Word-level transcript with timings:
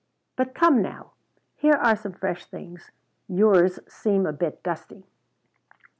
But 0.35 0.55
come 0.55 0.81
now! 0.81 1.11
Here 1.57 1.75
are 1.75 1.95
some 1.95 2.13
fresh 2.13 2.47
things 2.47 2.89
yours 3.27 3.77
seem 3.87 4.25
a 4.25 4.33
bit 4.33 4.63
dusty." 4.63 5.05